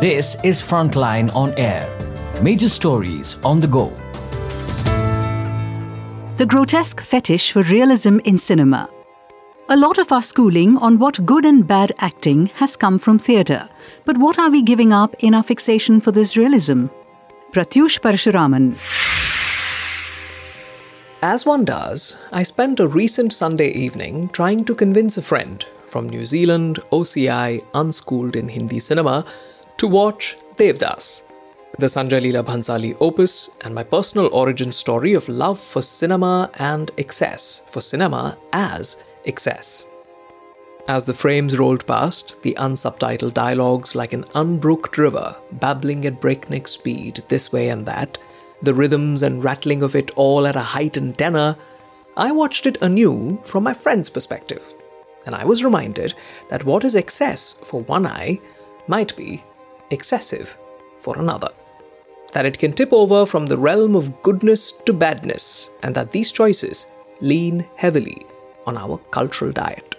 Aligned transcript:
This 0.00 0.38
is 0.42 0.62
Frontline 0.62 1.30
on 1.36 1.52
Air. 1.58 1.86
Major 2.40 2.70
stories 2.70 3.36
on 3.44 3.60
the 3.60 3.66
go. 3.66 3.92
The 6.38 6.46
grotesque 6.46 7.02
fetish 7.02 7.52
for 7.52 7.62
realism 7.64 8.18
in 8.24 8.38
cinema. 8.38 8.88
A 9.68 9.76
lot 9.76 9.98
of 9.98 10.10
our 10.10 10.22
schooling 10.22 10.78
on 10.78 10.98
what 10.98 11.26
good 11.26 11.44
and 11.44 11.66
bad 11.66 11.92
acting 11.98 12.46
has 12.54 12.76
come 12.76 12.98
from 12.98 13.18
theatre. 13.18 13.68
But 14.06 14.16
what 14.16 14.38
are 14.38 14.48
we 14.48 14.62
giving 14.62 14.90
up 14.90 15.14
in 15.18 15.34
our 15.34 15.42
fixation 15.42 16.00
for 16.00 16.12
this 16.12 16.34
realism? 16.34 16.86
Prathyush 17.52 18.00
Parasuraman. 18.00 18.78
As 21.20 21.44
one 21.44 21.66
does, 21.66 22.18
I 22.32 22.42
spent 22.42 22.80
a 22.80 22.88
recent 22.88 23.34
Sunday 23.34 23.68
evening 23.72 24.30
trying 24.30 24.64
to 24.64 24.74
convince 24.74 25.18
a 25.18 25.22
friend 25.22 25.62
from 25.84 26.08
New 26.08 26.24
Zealand, 26.24 26.78
OCI, 26.90 27.62
unschooled 27.74 28.34
in 28.34 28.48
Hindi 28.48 28.78
cinema, 28.78 29.26
to 29.80 29.86
watch 29.86 30.36
Devdas, 30.56 31.22
the 31.78 31.86
Sanjay 31.86 32.20
Leela 32.20 32.44
Bhansali 32.44 32.94
opus, 33.00 33.48
and 33.64 33.74
my 33.74 33.82
personal 33.82 34.28
origin 34.30 34.72
story 34.72 35.14
of 35.14 35.26
love 35.26 35.58
for 35.58 35.80
cinema 35.80 36.50
and 36.58 36.90
excess 36.98 37.62
for 37.66 37.80
cinema 37.80 38.36
as 38.52 39.02
excess. 39.24 39.88
As 40.86 41.06
the 41.06 41.14
frames 41.14 41.58
rolled 41.58 41.86
past, 41.86 42.42
the 42.42 42.54
unsubtitled 42.58 43.32
dialogues 43.32 43.94
like 43.94 44.12
an 44.12 44.26
unbrooked 44.34 44.98
river, 44.98 45.34
babbling 45.52 46.04
at 46.04 46.20
breakneck 46.20 46.68
speed 46.68 47.22
this 47.30 47.50
way 47.50 47.70
and 47.70 47.86
that, 47.86 48.18
the 48.60 48.74
rhythms 48.74 49.22
and 49.22 49.42
rattling 49.42 49.82
of 49.82 49.96
it 49.96 50.10
all 50.14 50.46
at 50.46 50.56
a 50.56 50.72
heightened 50.76 51.16
tenor, 51.16 51.56
I 52.18 52.32
watched 52.32 52.66
it 52.66 52.82
anew 52.82 53.40
from 53.44 53.64
my 53.64 53.72
friend's 53.72 54.10
perspective, 54.10 54.74
and 55.24 55.34
I 55.34 55.46
was 55.46 55.64
reminded 55.64 56.12
that 56.50 56.64
what 56.64 56.84
is 56.84 56.96
excess 56.96 57.54
for 57.54 57.80
one 57.80 58.06
eye 58.06 58.40
might 58.86 59.16
be 59.16 59.42
excessive 59.90 60.56
for 60.96 61.18
another. 61.18 61.50
That 62.32 62.46
it 62.46 62.58
can 62.58 62.72
tip 62.72 62.92
over 62.92 63.26
from 63.26 63.46
the 63.46 63.58
realm 63.58 63.96
of 63.96 64.22
goodness 64.22 64.72
to 64.72 64.92
badness, 64.92 65.70
and 65.82 65.94
that 65.94 66.12
these 66.12 66.32
choices 66.32 66.86
lean 67.20 67.66
heavily 67.76 68.24
on 68.66 68.76
our 68.76 68.98
cultural 69.10 69.52
diet. 69.52 69.96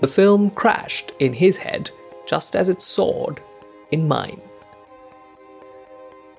The 0.00 0.08
film 0.08 0.50
crashed 0.50 1.12
in 1.20 1.32
his 1.32 1.58
head 1.58 1.90
just 2.26 2.56
as 2.56 2.68
it 2.68 2.82
soared 2.82 3.40
in 3.90 4.08
mine. 4.08 4.40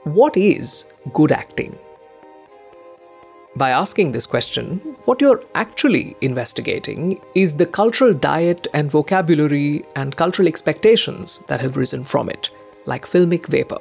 What 0.03 0.35
is 0.35 0.85
good 1.13 1.31
acting? 1.31 1.77
By 3.55 3.69
asking 3.69 4.11
this 4.11 4.25
question, 4.25 4.79
what 5.05 5.21
you're 5.21 5.43
actually 5.53 6.15
investigating 6.21 7.21
is 7.35 7.55
the 7.55 7.67
cultural 7.67 8.13
diet 8.13 8.67
and 8.73 8.89
vocabulary 8.89 9.85
and 9.95 10.17
cultural 10.17 10.47
expectations 10.47 11.39
that 11.47 11.61
have 11.61 11.77
risen 11.77 12.03
from 12.03 12.29
it, 12.29 12.49
like 12.85 13.05
filmic 13.05 13.47
vapor. 13.47 13.79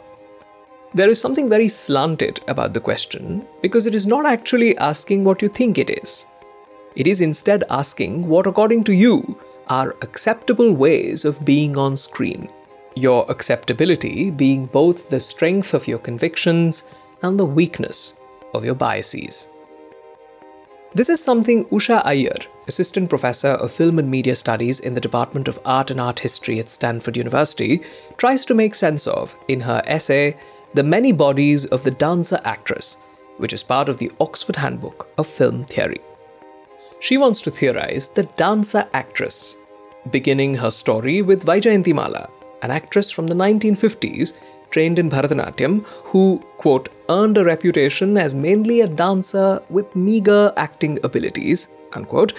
There 0.95 1.09
is 1.09 1.19
something 1.19 1.49
very 1.49 1.69
slanted 1.69 2.41
about 2.49 2.75
the 2.75 2.81
question 2.81 3.47
because 3.63 3.87
it 3.87 3.95
is 3.95 4.07
not 4.07 4.27
actually 4.27 4.77
asking 4.77 5.25
what 5.25 5.41
you 5.41 5.49
think 5.49 5.79
it 5.79 5.89
is. 5.89 6.27
It 6.95 7.07
is 7.07 7.23
instead 7.23 7.65
asking 7.71 8.29
what, 8.29 8.47
according 8.47 8.85
to 8.85 8.93
you, 8.93 9.39
are 9.69 9.97
acceptable 10.03 10.75
ways 10.75 11.25
of 11.25 11.45
being 11.45 11.79
on 11.79 11.97
screen. 11.97 12.51
Your 12.95 13.25
acceptability 13.31 14.31
being 14.31 14.67
both 14.67 15.09
the 15.09 15.21
strength 15.21 15.73
of 15.73 15.89
your 15.89 15.99
convictions 15.99 16.93
and 17.23 17.41
the 17.41 17.47
weakness 17.47 18.13
of 18.53 18.65
your 18.65 18.75
biases. 18.75 19.49
This 20.95 21.09
is 21.09 21.25
something 21.25 21.65
Usha 21.67 22.03
Iyer, 22.05 22.37
Assistant 22.69 23.11
Professor 23.11 23.49
of 23.49 23.73
Film 23.73 23.99
and 23.99 24.11
Media 24.11 24.35
Studies 24.35 24.79
in 24.79 24.95
the 24.95 25.01
Department 25.01 25.49
of 25.49 25.59
Art 25.65 25.91
and 25.91 26.01
Art 26.01 26.21
History 26.21 26.59
at 26.61 26.69
Stanford 26.69 27.17
University, 27.17 27.83
tries 28.17 28.45
to 28.45 28.55
make 28.55 28.75
sense 28.75 29.07
of 29.07 29.35
in 29.49 29.61
her 29.61 29.83
essay, 29.87 30.37
The 30.75 30.85
Many 30.85 31.13
Bodies 31.13 31.65
of 31.67 31.83
the 31.83 31.91
Dancer 31.91 32.41
Actress, 32.45 32.97
which 33.39 33.53
is 33.53 33.65
part 33.65 33.89
of 33.89 33.99
the 33.99 34.13
Oxford 34.21 34.57
Handbook 34.57 35.09
of 35.19 35.27
Film 35.27 35.65
Theory. 35.65 36.01
She 37.01 37.17
wants 37.17 37.43
to 37.43 37.51
theorize 37.51 38.11
the 38.11 38.23
dancer 38.23 38.89
actress, 38.95 39.57
beginning 40.13 40.55
her 40.55 40.71
story 40.71 41.21
with 41.21 41.45
Vaijayanti 41.45 41.93
Mala, 41.93 42.31
an 42.63 42.71
actress 42.71 43.11
from 43.11 43.27
the 43.27 43.35
1950s 43.35 44.39
trained 44.73 44.99
in 44.99 45.09
Bharatanatyam 45.09 45.85
who, 46.11 46.43
quote, 46.57 46.89
earned 47.09 47.39
a 47.39 47.45
reputation 47.45 48.17
as 48.17 48.35
mainly 48.35 48.81
a 48.81 48.89
dancer 48.89 49.63
with 49.69 49.95
meager 49.95 50.53
acting 50.57 50.99
abilities, 51.05 51.69
unquote, 51.93 52.33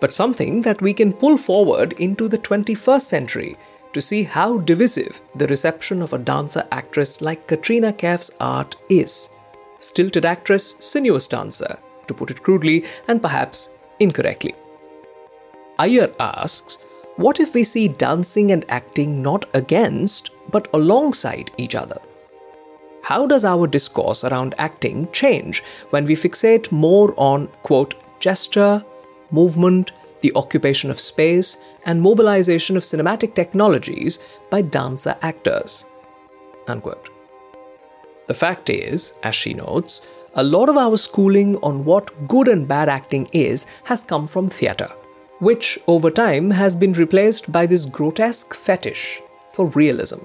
but 0.00 0.12
something 0.12 0.62
that 0.62 0.82
we 0.82 0.92
can 0.92 1.12
pull 1.12 1.36
forward 1.38 1.92
into 1.94 2.26
the 2.28 2.38
21st 2.38 3.00
century 3.00 3.56
to 3.92 4.00
see 4.00 4.24
how 4.24 4.58
divisive 4.58 5.20
the 5.34 5.46
reception 5.46 6.02
of 6.02 6.12
a 6.12 6.18
dancer 6.18 6.66
actress 6.72 7.20
like 7.22 7.46
Katrina 7.46 7.92
Kaif's 7.92 8.32
art 8.40 8.76
is. 8.90 9.30
Stilted 9.78 10.24
actress, 10.24 10.74
sinuous 10.80 11.28
dancer, 11.28 11.78
to 12.08 12.14
put 12.14 12.30
it 12.30 12.42
crudely 12.42 12.84
and 13.06 13.22
perhaps 13.22 13.70
incorrectly. 14.00 14.54
Iyer 15.78 16.12
asks, 16.18 16.78
what 17.16 17.38
if 17.38 17.54
we 17.54 17.62
see 17.62 17.86
dancing 17.88 18.50
and 18.50 18.64
acting 18.68 19.22
not 19.22 19.44
against, 19.54 20.30
but 20.54 20.68
alongside 20.72 21.50
each 21.56 21.74
other? 21.74 22.00
How 23.02 23.26
does 23.26 23.44
our 23.44 23.66
discourse 23.66 24.24
around 24.24 24.54
acting 24.56 25.10
change 25.12 25.62
when 25.90 26.06
we 26.06 26.14
fixate 26.14 26.70
more 26.72 27.12
on, 27.16 27.48
quote, 27.68 27.94
gesture, 28.20 28.82
movement, 29.30 29.92
the 30.22 30.32
occupation 30.36 30.90
of 30.90 31.00
space, 31.00 31.56
and 31.84 32.00
mobilization 32.00 32.76
of 32.78 32.82
cinematic 32.82 33.34
technologies 33.34 34.18
by 34.50 34.62
dancer 34.62 35.16
actors? 35.20 35.84
Unquote. 36.68 37.08
The 38.28 38.40
fact 38.44 38.70
is, 38.70 39.12
as 39.22 39.34
she 39.34 39.52
notes, 39.52 40.00
a 40.34 40.42
lot 40.42 40.68
of 40.68 40.76
our 40.78 40.96
schooling 40.96 41.56
on 41.70 41.84
what 41.84 42.28
good 42.28 42.48
and 42.48 42.66
bad 42.66 42.88
acting 42.88 43.28
is 43.32 43.66
has 43.84 44.02
come 44.02 44.26
from 44.26 44.48
theatre 44.48 44.92
which 45.40 45.78
over 45.86 46.10
time 46.10 46.50
has 46.52 46.74
been 46.74 46.92
replaced 46.92 47.50
by 47.50 47.66
this 47.66 47.84
grotesque 47.84 48.54
fetish 48.54 49.20
for 49.50 49.66
realism. 49.66 50.20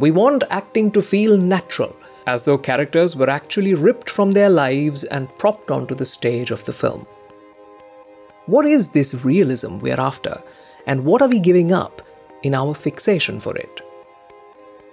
We 0.00 0.10
want 0.10 0.44
acting 0.48 0.90
to 0.92 1.02
feel 1.02 1.36
natural, 1.36 1.94
as 2.26 2.44
though 2.44 2.56
characters 2.56 3.14
were 3.14 3.28
actually 3.28 3.74
ripped 3.74 4.08
from 4.08 4.30
their 4.30 4.48
lives 4.48 5.04
and 5.04 5.36
propped 5.36 5.70
onto 5.70 5.94
the 5.94 6.06
stage 6.06 6.50
of 6.50 6.64
the 6.64 6.72
film. 6.72 7.06
What 8.46 8.64
is 8.64 8.88
this 8.88 9.14
realism 9.26 9.78
we 9.78 9.90
are 9.90 10.00
after, 10.00 10.42
and 10.86 11.04
what 11.04 11.20
are 11.20 11.28
we 11.28 11.38
giving 11.38 11.70
up 11.70 12.00
in 12.42 12.54
our 12.54 12.74
fixation 12.74 13.40
for 13.40 13.54
it? 13.58 13.82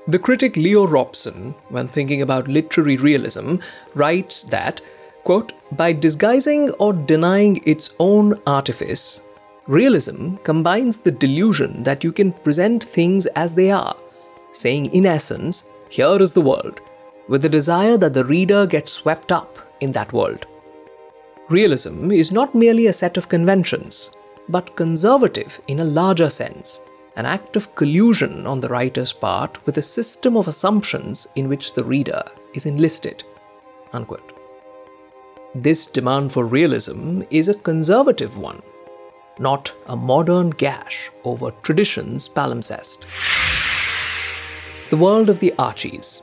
The 0.09 0.19
critic 0.19 0.57
Leo 0.57 0.85
Robson, 0.85 1.55
when 1.69 1.87
thinking 1.87 2.21
about 2.21 2.49
literary 2.49 2.97
realism, 2.97 3.55
writes 3.95 4.43
that 4.43 4.81
Quote, 5.23 5.53
by 5.71 5.93
disguising 5.93 6.71
or 6.79 6.91
denying 6.91 7.61
its 7.65 7.95
own 7.99 8.33
artifice, 8.45 9.21
realism 9.67 10.35
combines 10.43 11.01
the 11.01 11.11
delusion 11.11 11.83
that 11.83 12.03
you 12.03 12.11
can 12.11 12.33
present 12.33 12.83
things 12.83 13.25
as 13.27 13.55
they 13.55 13.71
are, 13.71 13.95
saying 14.51 14.87
in 14.93 15.05
essence, 15.05 15.69
here 15.89 16.21
is 16.21 16.33
the 16.33 16.41
world, 16.41 16.81
with 17.27 17.41
the 17.41 17.49
desire 17.49 17.97
that 17.97 18.13
the 18.13 18.25
reader 18.25 18.65
gets 18.65 18.91
swept 18.91 19.31
up 19.31 19.57
in 19.79 19.91
that 19.93 20.13
world. 20.13 20.45
Realism 21.49 22.11
is 22.11 22.31
not 22.31 22.53
merely 22.53 22.87
a 22.87 22.93
set 22.93 23.15
of 23.17 23.29
conventions, 23.29 24.11
but 24.49 24.75
conservative 24.75 25.61
in 25.67 25.79
a 25.79 25.85
larger 25.85 26.29
sense, 26.29 26.81
an 27.15 27.25
act 27.25 27.55
of 27.55 27.73
collusion 27.75 28.45
on 28.45 28.59
the 28.59 28.67
writer's 28.67 29.13
part 29.13 29.65
with 29.65 29.77
a 29.77 29.81
system 29.81 30.37
of 30.37 30.47
assumptions 30.47 31.27
in 31.35 31.49
which 31.49 31.73
the 31.73 31.83
reader 31.83 32.23
is 32.53 32.65
enlisted. 32.65 33.23
Unquote. 33.93 34.33
This 35.55 35.85
demand 35.85 36.31
for 36.31 36.45
realism 36.45 37.21
is 37.31 37.47
a 37.47 37.55
conservative 37.55 38.37
one, 38.37 38.61
not 39.39 39.73
a 39.87 39.95
modern 39.95 40.49
gash 40.51 41.09
over 41.23 41.51
tradition's 41.63 42.27
palimpsest. 42.27 43.05
The 44.89 44.95
world 44.95 45.29
of 45.29 45.39
the 45.39 45.53
Archies. 45.59 46.21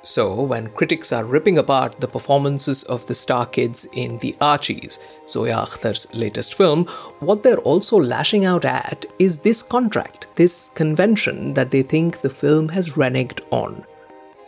So, 0.00 0.40
when 0.40 0.70
critics 0.70 1.12
are 1.12 1.26
ripping 1.26 1.58
apart 1.58 2.00
the 2.00 2.08
performances 2.08 2.84
of 2.84 3.04
the 3.04 3.12
star 3.12 3.44
kids 3.44 3.86
in 3.92 4.16
The 4.16 4.34
Archies, 4.40 4.98
Zoya 5.28 5.56
Akhtar's 5.56 6.08
latest 6.14 6.54
film, 6.54 6.86
what 7.18 7.42
they're 7.42 7.58
also 7.58 7.98
lashing 8.00 8.46
out 8.46 8.64
at 8.64 9.04
is 9.18 9.40
this 9.40 9.62
contract, 9.62 10.28
this 10.36 10.70
convention 10.70 11.52
that 11.52 11.70
they 11.70 11.82
think 11.82 12.22
the 12.22 12.30
film 12.30 12.70
has 12.70 12.94
reneged 12.94 13.42
on. 13.50 13.84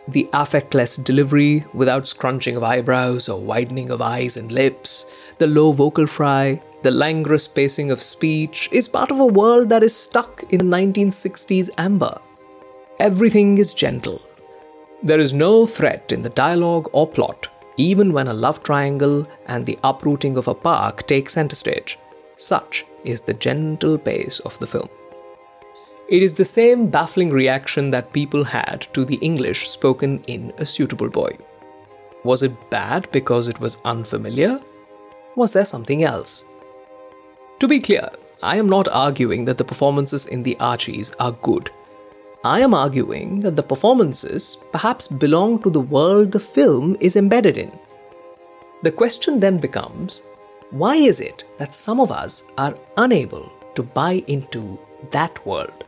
The 0.08 0.30
affectless 0.32 1.04
delivery 1.04 1.66
without 1.74 2.06
scrunching 2.06 2.56
of 2.56 2.62
eyebrows 2.62 3.28
or 3.28 3.38
widening 3.38 3.90
of 3.90 4.00
eyes 4.00 4.38
and 4.38 4.50
lips, 4.50 5.04
the 5.36 5.46
low 5.46 5.72
vocal 5.72 6.06
fry, 6.06 6.62
the 6.80 6.90
languorous 6.90 7.46
pacing 7.46 7.90
of 7.90 8.00
speech 8.00 8.70
is 8.72 8.88
part 8.88 9.10
of 9.10 9.20
a 9.20 9.26
world 9.26 9.68
that 9.68 9.82
is 9.82 9.94
stuck 9.94 10.44
in 10.48 10.70
the 10.70 10.76
1960s 10.76 11.68
amber. 11.76 12.18
Everything 13.02 13.58
is 13.58 13.74
gentle. 13.74 14.22
There 15.02 15.18
is 15.18 15.34
no 15.34 15.66
threat 15.66 16.12
in 16.12 16.22
the 16.22 16.28
dialogue 16.28 16.88
or 16.92 17.08
plot, 17.08 17.48
even 17.76 18.12
when 18.12 18.28
a 18.28 18.32
love 18.32 18.62
triangle 18.62 19.26
and 19.46 19.66
the 19.66 19.76
uprooting 19.82 20.36
of 20.36 20.46
a 20.46 20.54
park 20.54 21.04
take 21.08 21.28
center 21.28 21.56
stage. 21.56 21.98
Such 22.36 22.84
is 23.02 23.22
the 23.22 23.34
gentle 23.34 23.98
pace 23.98 24.38
of 24.38 24.56
the 24.60 24.68
film. 24.68 24.88
It 26.08 26.22
is 26.22 26.36
the 26.36 26.44
same 26.44 26.90
baffling 26.90 27.30
reaction 27.30 27.90
that 27.90 28.12
people 28.12 28.44
had 28.44 28.82
to 28.92 29.04
the 29.04 29.16
English 29.16 29.68
spoken 29.68 30.22
in 30.28 30.52
A 30.58 30.64
Suitable 30.64 31.10
Boy. 31.10 31.36
Was 32.22 32.44
it 32.44 32.70
bad 32.70 33.10
because 33.10 33.48
it 33.48 33.58
was 33.58 33.82
unfamiliar? 33.84 34.60
Was 35.34 35.52
there 35.54 35.64
something 35.64 36.04
else? 36.04 36.44
To 37.58 37.66
be 37.66 37.80
clear, 37.80 38.10
I 38.44 38.58
am 38.58 38.68
not 38.68 38.86
arguing 38.92 39.44
that 39.46 39.58
the 39.58 39.64
performances 39.64 40.26
in 40.26 40.44
the 40.44 40.56
Archies 40.60 41.10
are 41.18 41.32
good. 41.32 41.72
I 42.44 42.58
am 42.58 42.74
arguing 42.74 43.38
that 43.40 43.54
the 43.54 43.62
performances 43.62 44.56
perhaps 44.72 45.06
belong 45.06 45.62
to 45.62 45.70
the 45.70 45.80
world 45.80 46.32
the 46.32 46.40
film 46.40 46.96
is 46.98 47.14
embedded 47.14 47.56
in. 47.56 47.70
The 48.82 48.90
question 48.90 49.38
then 49.38 49.58
becomes 49.58 50.22
why 50.70 50.96
is 50.96 51.20
it 51.20 51.44
that 51.58 51.72
some 51.72 52.00
of 52.00 52.10
us 52.10 52.42
are 52.58 52.76
unable 52.96 53.52
to 53.76 53.84
buy 53.84 54.24
into 54.26 54.76
that 55.12 55.46
world? 55.46 55.84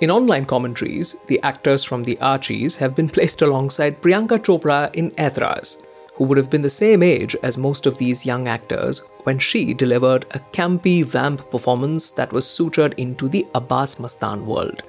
In 0.00 0.10
online 0.10 0.46
commentaries, 0.46 1.14
the 1.28 1.40
actors 1.44 1.84
from 1.84 2.02
the 2.02 2.18
Archies 2.20 2.78
have 2.78 2.96
been 2.96 3.08
placed 3.16 3.40
alongside 3.40 4.02
Priyanka 4.02 4.40
Chopra 4.40 4.92
in 4.96 5.12
Aitraz, 5.12 5.84
who 6.16 6.24
would 6.24 6.38
have 6.38 6.50
been 6.50 6.62
the 6.62 6.68
same 6.68 7.04
age 7.04 7.36
as 7.40 7.56
most 7.56 7.86
of 7.86 7.98
these 7.98 8.26
young 8.26 8.48
actors 8.48 9.04
when 9.22 9.38
she 9.38 9.74
delivered 9.74 10.24
a 10.32 10.40
campy 10.50 11.04
vamp 11.04 11.48
performance 11.52 12.10
that 12.10 12.32
was 12.32 12.44
sutured 12.44 12.94
into 12.98 13.28
the 13.28 13.46
Abbas 13.54 13.96
Mastan 13.96 14.44
world. 14.44 14.82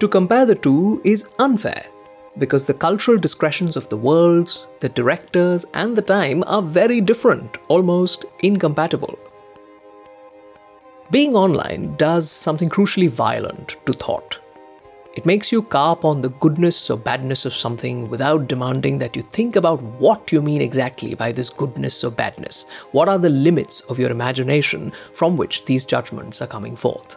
To 0.00 0.08
compare 0.08 0.44
the 0.44 0.54
two 0.54 1.00
is 1.04 1.30
unfair 1.38 1.86
because 2.38 2.66
the 2.66 2.74
cultural 2.74 3.16
discretions 3.16 3.78
of 3.78 3.88
the 3.88 3.96
worlds, 3.96 4.68
the 4.80 4.90
directors, 4.90 5.64
and 5.72 5.96
the 5.96 6.02
time 6.02 6.44
are 6.46 6.60
very 6.60 7.00
different, 7.00 7.56
almost 7.68 8.26
incompatible. 8.42 9.18
Being 11.10 11.34
online 11.34 11.96
does 11.96 12.30
something 12.30 12.68
crucially 12.68 13.08
violent 13.08 13.76
to 13.86 13.94
thought. 13.94 14.38
It 15.14 15.24
makes 15.24 15.50
you 15.50 15.62
carp 15.62 16.04
on 16.04 16.20
the 16.20 16.28
goodness 16.28 16.90
or 16.90 16.98
badness 16.98 17.46
of 17.46 17.54
something 17.54 18.10
without 18.10 18.48
demanding 18.48 18.98
that 18.98 19.16
you 19.16 19.22
think 19.22 19.56
about 19.56 19.80
what 19.80 20.30
you 20.30 20.42
mean 20.42 20.60
exactly 20.60 21.14
by 21.14 21.32
this 21.32 21.48
goodness 21.48 22.04
or 22.04 22.10
badness. 22.10 22.64
What 22.92 23.08
are 23.08 23.16
the 23.16 23.30
limits 23.30 23.80
of 23.82 23.98
your 23.98 24.10
imagination 24.10 24.90
from 24.90 25.38
which 25.38 25.64
these 25.64 25.86
judgments 25.86 26.42
are 26.42 26.46
coming 26.46 26.76
forth? 26.76 27.16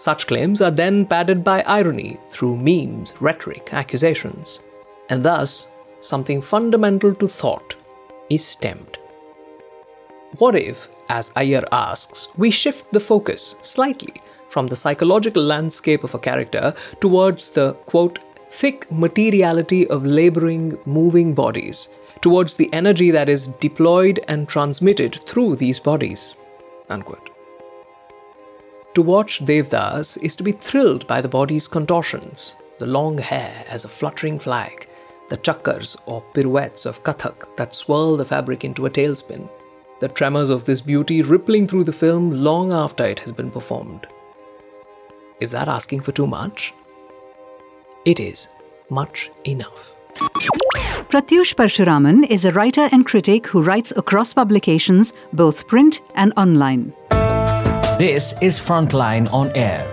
Such 0.00 0.26
claims 0.26 0.62
are 0.62 0.70
then 0.70 1.04
padded 1.04 1.44
by 1.44 1.60
irony 1.66 2.16
through 2.30 2.56
memes, 2.56 3.14
rhetoric, 3.20 3.74
accusations, 3.74 4.60
and 5.10 5.22
thus 5.22 5.68
something 6.00 6.40
fundamental 6.40 7.14
to 7.16 7.28
thought 7.28 7.76
is 8.30 8.42
stemmed. 8.42 8.96
What 10.38 10.54
if, 10.54 10.88
as 11.10 11.32
Iyer 11.36 11.64
asks, 11.70 12.28
we 12.38 12.50
shift 12.50 12.90
the 12.94 13.00
focus 13.00 13.56
slightly 13.60 14.14
from 14.48 14.68
the 14.68 14.76
psychological 14.76 15.42
landscape 15.42 16.02
of 16.02 16.14
a 16.14 16.18
character 16.18 16.72
towards 17.00 17.50
the 17.50 17.74
quote, 17.84 18.20
thick 18.48 18.90
materiality 18.90 19.86
of 19.88 20.06
laboring, 20.06 20.78
moving 20.86 21.34
bodies, 21.34 21.90
towards 22.22 22.54
the 22.54 22.72
energy 22.72 23.10
that 23.10 23.28
is 23.28 23.48
deployed 23.48 24.18
and 24.28 24.48
transmitted 24.48 25.14
through 25.26 25.56
these 25.56 25.78
bodies. 25.78 26.34
Unquote. 26.88 27.29
To 28.94 29.02
watch 29.02 29.38
Devdas 29.38 30.20
is 30.20 30.34
to 30.34 30.42
be 30.42 30.50
thrilled 30.50 31.06
by 31.06 31.20
the 31.20 31.28
body's 31.28 31.68
contortions, 31.68 32.56
the 32.80 32.88
long 32.88 33.18
hair 33.18 33.64
as 33.68 33.84
a 33.84 33.88
fluttering 33.88 34.36
flag, 34.36 34.88
the 35.28 35.36
chakkars 35.36 35.96
or 36.06 36.22
pirouettes 36.34 36.86
of 36.86 37.04
Kathak 37.04 37.56
that 37.56 37.72
swirl 37.72 38.16
the 38.16 38.24
fabric 38.24 38.64
into 38.64 38.86
a 38.86 38.90
tailspin, 38.90 39.48
the 40.00 40.08
tremors 40.08 40.50
of 40.50 40.64
this 40.64 40.80
beauty 40.80 41.22
rippling 41.22 41.68
through 41.68 41.84
the 41.84 41.92
film 41.92 42.32
long 42.32 42.72
after 42.72 43.04
it 43.04 43.20
has 43.20 43.30
been 43.30 43.52
performed. 43.52 44.08
Is 45.40 45.52
that 45.52 45.68
asking 45.68 46.00
for 46.00 46.10
too 46.10 46.26
much? 46.26 46.74
It 48.04 48.18
is 48.18 48.48
much 48.88 49.30
enough. 49.44 49.94
Prathyush 51.10 51.54
Parasuraman 51.54 52.28
is 52.28 52.44
a 52.44 52.50
writer 52.50 52.88
and 52.90 53.06
critic 53.06 53.46
who 53.46 53.62
writes 53.62 53.92
across 53.96 54.34
publications, 54.34 55.12
both 55.32 55.68
print 55.68 56.00
and 56.16 56.32
online. 56.36 56.92
This 58.00 58.34
is 58.40 58.58
Frontline 58.58 59.30
on 59.30 59.52
Air. 59.54 59.86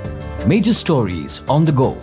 Major 0.47 0.71
stories 0.71 1.41
on 1.49 1.65
the 1.65 1.73
go. 1.73 1.97